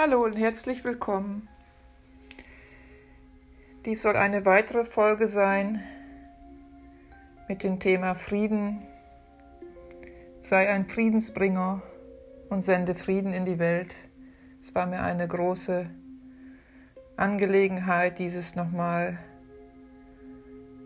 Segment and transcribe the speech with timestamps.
[0.00, 1.48] Hallo und herzlich willkommen.
[3.84, 5.82] Dies soll eine weitere Folge sein
[7.48, 8.78] mit dem Thema Frieden.
[10.40, 11.82] Sei ein Friedensbringer
[12.48, 13.96] und sende Frieden in die Welt.
[14.60, 15.90] Es war mir eine große
[17.16, 19.18] Angelegenheit, dieses nochmal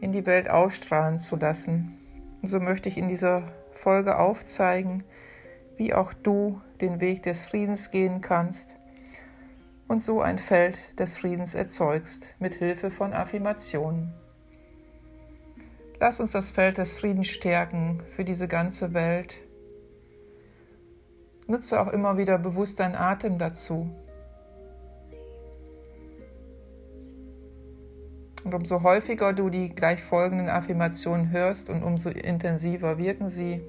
[0.01, 1.95] in die Welt ausstrahlen zu lassen.
[2.41, 3.43] Und so möchte ich in dieser
[3.73, 5.05] Folge aufzeigen,
[5.77, 8.79] wie auch du den Weg des Friedens gehen kannst
[9.93, 14.15] und so ein Feld des Friedens erzeugst mit Hilfe von Affirmationen.
[16.01, 19.43] Lass uns das Feld des Friedens stärken für diese ganze Welt.
[21.47, 23.95] Nutze auch immer wieder bewusst deinen Atem dazu.
[28.45, 33.61] Und umso häufiger du die gleich folgenden Affirmationen hörst und umso intensiver wirken sie.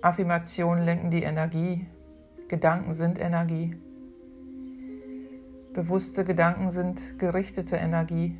[0.00, 1.88] Affirmationen lenken die Energie.
[2.46, 3.72] Gedanken sind Energie.
[5.74, 8.36] Bewusste Gedanken sind gerichtete Energie.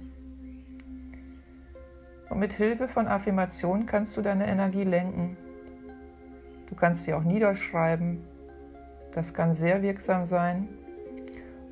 [2.28, 5.38] Und mit Hilfe von Affirmation kannst du deine Energie lenken.
[6.68, 8.22] Du kannst sie auch niederschreiben.
[9.12, 10.68] Das kann sehr wirksam sein.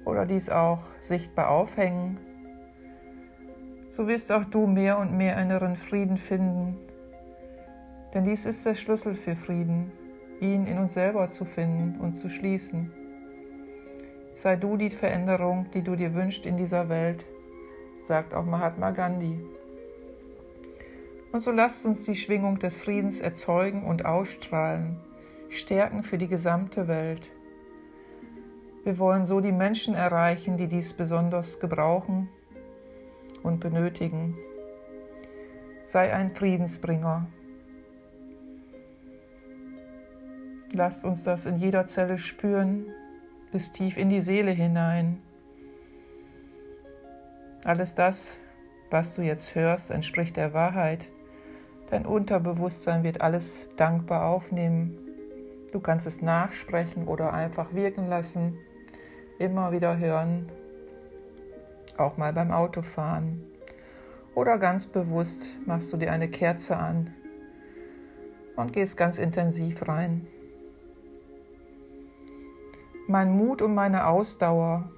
[0.07, 2.19] Oder dies auch sichtbar aufhängen.
[3.87, 6.79] So wirst auch du mehr und mehr inneren Frieden finden.
[8.15, 9.93] Denn dies ist der Schlüssel für Frieden,
[10.41, 12.91] ihn in uns selber zu finden und zu schließen.
[14.41, 17.27] Sei du die Veränderung, die du dir wünschst in dieser Welt,
[17.99, 19.39] sagt auch Mahatma Gandhi.
[21.31, 24.99] Und so lasst uns die Schwingung des Friedens erzeugen und ausstrahlen,
[25.51, 27.31] stärken für die gesamte Welt.
[28.85, 32.31] Wir wollen so die Menschen erreichen, die dies besonders gebrauchen
[33.43, 34.39] und benötigen.
[35.85, 37.27] Sei ein Friedensbringer.
[40.73, 42.87] Lasst uns das in jeder Zelle spüren,
[43.53, 45.21] bis tief in die Seele hinein.
[47.65, 48.39] Alles das,
[48.91, 51.09] was du jetzt hörst, entspricht der Wahrheit.
[51.91, 54.97] Dein Unterbewusstsein wird alles dankbar aufnehmen.
[55.73, 58.59] Du kannst es nachsprechen oder einfach wirken lassen,
[59.39, 60.51] immer wieder hören,
[61.97, 63.45] auch mal beim Autofahren.
[64.35, 67.11] Oder ganz bewusst machst du dir eine Kerze an
[68.57, 70.27] und gehst ganz intensiv rein.
[73.11, 74.89] Mein Mut und meine Ausdauer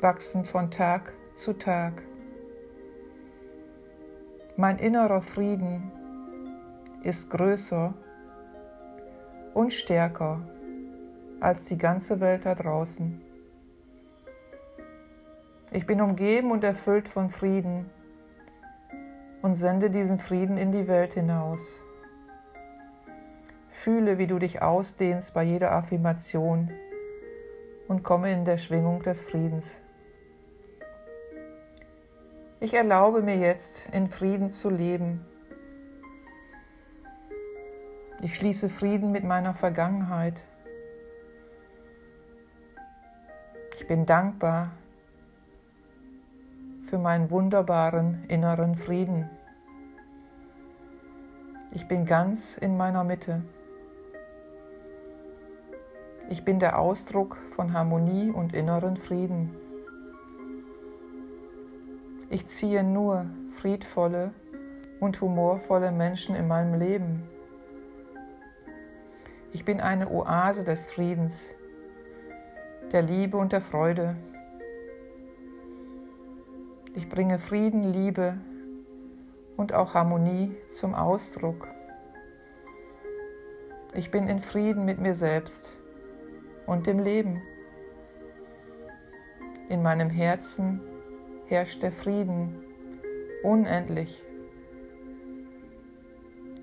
[0.00, 2.02] wachsen von Tag zu Tag.
[4.56, 5.92] Mein innerer Frieden
[7.04, 7.94] ist größer
[9.54, 10.40] und stärker
[11.38, 13.22] als die ganze Welt da draußen.
[15.70, 17.88] Ich bin umgeben und erfüllt von Frieden
[19.40, 21.80] und sende diesen Frieden in die Welt hinaus.
[23.68, 26.72] Fühle, wie du dich ausdehnst bei jeder Affirmation
[27.90, 29.82] und komme in der Schwingung des Friedens.
[32.60, 35.26] Ich erlaube mir jetzt, in Frieden zu leben.
[38.22, 40.44] Ich schließe Frieden mit meiner Vergangenheit.
[43.76, 44.70] Ich bin dankbar
[46.86, 49.28] für meinen wunderbaren inneren Frieden.
[51.72, 53.42] Ich bin ganz in meiner Mitte.
[56.30, 59.50] Ich bin der Ausdruck von Harmonie und inneren Frieden.
[62.28, 64.32] Ich ziehe nur friedvolle
[65.00, 67.24] und humorvolle Menschen in meinem Leben.
[69.52, 71.50] Ich bin eine Oase des Friedens,
[72.92, 74.14] der Liebe und der Freude.
[76.94, 78.38] Ich bringe Frieden, Liebe
[79.56, 81.66] und auch Harmonie zum Ausdruck.
[83.94, 85.74] Ich bin in Frieden mit mir selbst
[86.70, 87.42] und dem Leben.
[89.68, 90.80] In meinem Herzen
[91.46, 92.62] herrscht der Frieden
[93.42, 94.22] unendlich.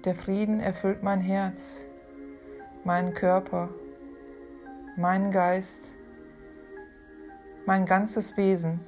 [0.05, 1.83] Der Frieden erfüllt mein Herz,
[2.85, 3.67] meinen Körper,
[4.95, 5.91] meinen Geist,
[7.65, 8.79] mein ganzes Wesen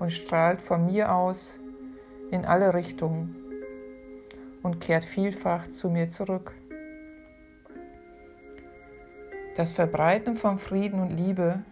[0.00, 1.60] und strahlt von mir aus
[2.32, 3.36] in alle Richtungen
[4.64, 6.57] und kehrt vielfach zu mir zurück.
[9.58, 11.64] Das Verbreiten von Frieden und Liebe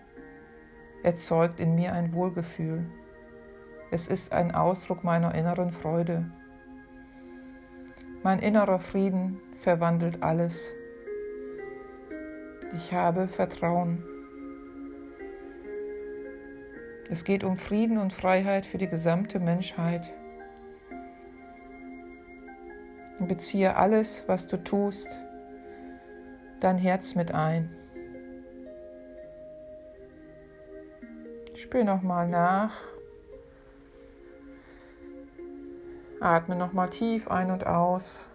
[1.05, 2.85] erzeugt in mir ein Wohlgefühl.
[3.93, 6.29] Es ist ein Ausdruck meiner inneren Freude.
[8.25, 10.75] Mein innerer Frieden verwandelt alles.
[12.75, 14.03] Ich habe Vertrauen.
[17.09, 20.13] Es geht um Frieden und Freiheit für die gesamte Menschheit.
[23.21, 25.21] Beziehe alles, was du tust,
[26.61, 27.71] dein Herz mit ein.
[31.55, 32.73] Spür nochmal nach.
[36.21, 38.29] Atme nochmal tief ein und aus.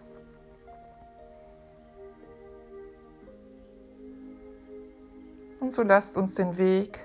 [5.59, 7.00] Und so lasst uns den Weg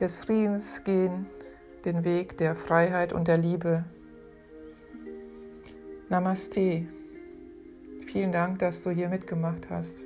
[0.00, 1.26] des Friedens gehen,
[1.84, 3.84] den Weg der Freiheit und der Liebe.
[6.08, 6.86] Namaste.
[8.06, 10.04] Vielen Dank, dass du hier mitgemacht hast.